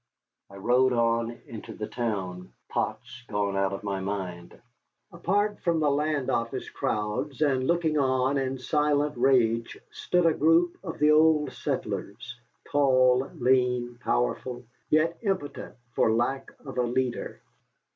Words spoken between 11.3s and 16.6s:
settlers, tall, lean, powerful, yet impotent for lack